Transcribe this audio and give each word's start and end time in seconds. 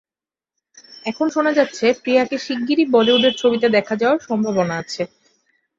এখন 1.05 1.27
শোনা 1.29 1.51
যাচ্ছে, 1.53 1.85
প্রিয়াকে 2.01 2.35
শিগগিরই 2.37 2.85
বলিউডের 2.93 3.33
ছবিতে 3.37 3.67
দেখা 3.69 3.95
যাওয়ার 3.95 4.19
সম্ভাবনা 4.27 4.73
আছে। 4.81 5.01